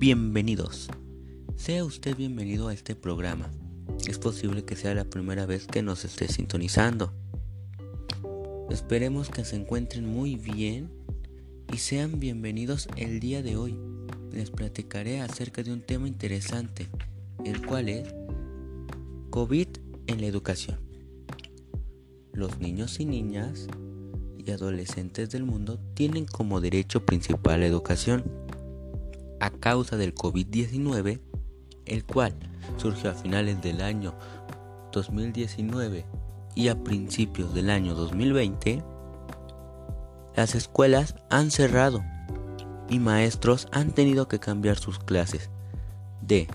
[0.00, 0.88] Bienvenidos.
[1.56, 3.50] Sea usted bienvenido a este programa.
[4.08, 7.12] Es posible que sea la primera vez que nos esté sintonizando.
[8.70, 10.90] Esperemos que se encuentren muy bien
[11.70, 13.78] y sean bienvenidos el día de hoy.
[14.32, 16.88] Les platicaré acerca de un tema interesante,
[17.44, 18.08] el cual es
[19.28, 19.68] COVID
[20.06, 20.78] en la educación.
[22.32, 23.66] Los niños y niñas
[24.38, 28.39] y adolescentes del mundo tienen como derecho principal la educación
[29.40, 31.20] a causa del COVID-19,
[31.86, 32.36] el cual
[32.76, 34.14] surgió a finales del año
[34.92, 36.06] 2019
[36.54, 38.84] y a principios del año 2020,
[40.36, 42.04] las escuelas han cerrado
[42.88, 45.50] y maestros han tenido que cambiar sus clases
[46.20, 46.48] de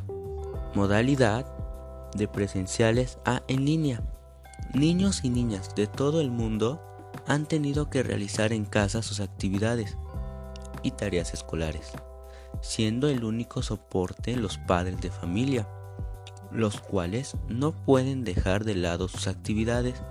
[0.73, 1.45] modalidad
[2.15, 4.01] de presenciales a en línea.
[4.73, 6.81] Niños y niñas de todo el mundo
[7.27, 9.97] han tenido que realizar en casa sus actividades
[10.83, 11.93] y tareas escolares
[12.61, 15.67] siendo el único soporte los padres de familia,
[16.51, 20.01] los cuales no pueden dejar de lado sus actividades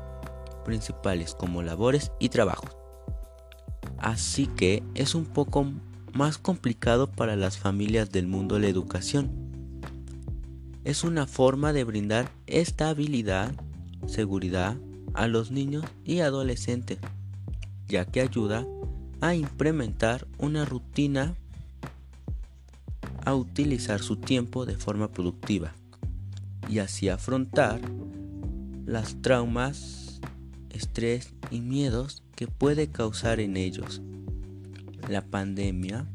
[0.64, 2.76] principales como labores y trabajos.
[3.98, 5.66] Así que es un poco
[6.12, 9.32] más complicado para las familias del mundo la educación.
[10.84, 13.52] Es una forma de brindar estabilidad,
[14.06, 14.76] seguridad
[15.14, 16.98] a los niños y adolescentes,
[17.88, 18.66] ya que ayuda
[19.20, 21.34] a implementar una rutina
[23.24, 25.74] a utilizar su tiempo de forma productiva
[26.68, 27.80] y así afrontar
[28.86, 30.20] las traumas,
[30.70, 34.02] estrés y miedos que puede causar en ellos
[35.08, 36.06] la pandemia.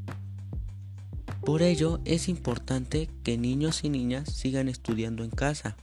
[1.42, 5.78] Por ello es importante que niños y niñas sigan estudiando en casa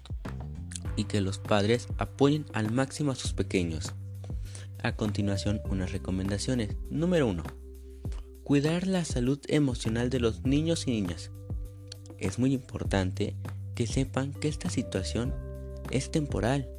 [0.97, 3.94] y que los padres apoyen al máximo a sus pequeños.
[4.82, 6.77] A continuación, unas recomendaciones.
[6.91, 7.66] Número 1
[8.47, 11.33] Cuidar la salud emocional de los niños y niñas.
[12.16, 13.34] Es muy importante
[13.75, 15.34] que sepan que esta situación
[15.91, 16.71] es temporal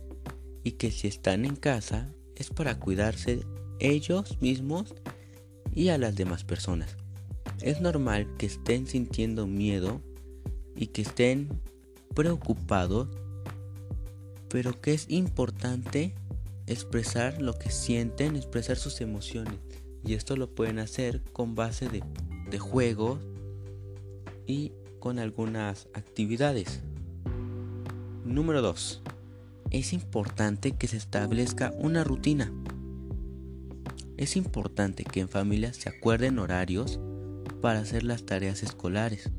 [0.64, 3.42] y que si están en casa es para cuidarse
[3.82, 4.96] ellos mismos
[5.76, 6.96] y a las demás personas.
[7.62, 10.02] Es normal que estén sintiendo miedo
[10.74, 11.50] y que estén
[12.16, 13.10] preocupados,
[14.48, 16.16] pero que es importante
[16.66, 19.60] expresar lo que sienten, expresar sus emociones
[20.04, 23.20] y esto lo pueden hacer con base de, juegos
[24.46, 26.82] y con algunas actividades.
[28.24, 29.02] Número 2.
[29.72, 32.52] Es importante que se establezca una rutina.
[34.16, 37.00] Es importante que en familia se acuerden horarios
[37.62, 39.30] para hacer las tareas escolares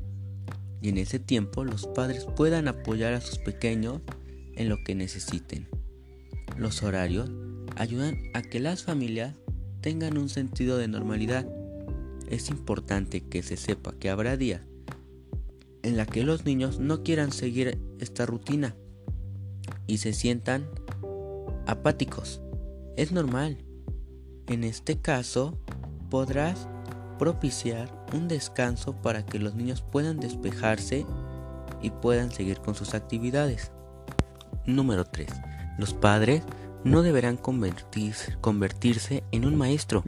[0.81, 4.01] y en ese tiempo los padres puedan apoyar a sus pequeños
[4.55, 5.67] en lo que necesiten.
[6.57, 7.31] Los horarios
[7.75, 9.35] ayudan a que las familias
[9.81, 11.47] tengan un sentido de normalidad.
[12.29, 14.61] Es importante que se sepa que habrá días
[15.81, 18.75] en la que los niños no quieran seguir esta rutina
[19.87, 20.67] y se sientan
[21.65, 22.41] apáticos.
[22.97, 23.57] Es normal.
[24.47, 25.57] En este caso,
[26.09, 26.67] podrás
[27.17, 31.05] propiciar un descanso para que los niños puedan despejarse
[31.81, 33.71] y puedan seguir con sus actividades.
[34.65, 35.27] Número 3.
[35.77, 36.43] Los padres
[36.83, 40.03] no deberán convertirse, en un maestro.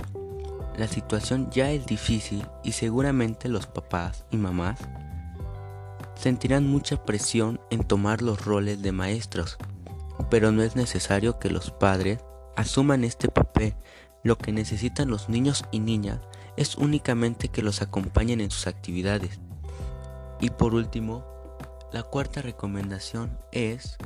[0.78, 4.80] La situación ya es difícil y seguramente los papás y mamás
[6.16, 9.58] sentirán mucha presión en tomar los roles de maestros,
[10.30, 12.20] pero no es necesario que los padres
[12.56, 13.76] asuman este papel.
[14.24, 16.20] Lo que necesitan los niños y niñas
[16.56, 19.40] es únicamente que los acompañen en sus actividades.
[20.40, 21.26] Y por último,
[21.92, 23.98] la cuarta recomendación es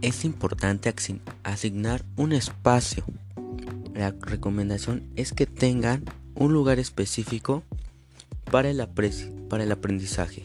[0.00, 0.94] es importante
[1.42, 3.04] asignar un espacio.
[3.94, 6.04] La recomendación es que tengan
[6.34, 7.62] un lugar específico
[8.50, 10.44] para el, aprendizaje.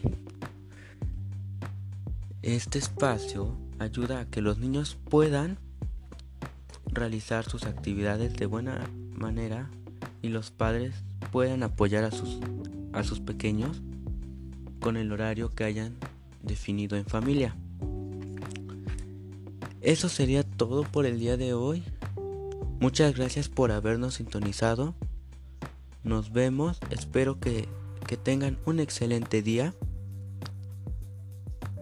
[2.41, 5.57] Este espacio ayuda a que los niños puedan
[6.87, 9.69] realizar sus actividades de buena manera
[10.21, 10.95] y los padres
[11.31, 13.81] puedan apoyar a sus pequeños
[14.79, 15.95] con el horario que hayan
[16.41, 17.55] definido en familia.
[19.83, 21.83] Eso sería todo por el día de hoy.
[22.79, 24.95] Muchas gracias por habernos sintonizado.
[26.03, 26.79] Nos vemos.
[26.89, 27.67] Espero que,
[28.07, 29.75] que tengan un excelente día.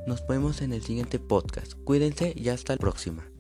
[0.08, 1.74] Nos vemos en el siguiente podcast.
[1.84, 3.31] Cuídense y hasta la próxima.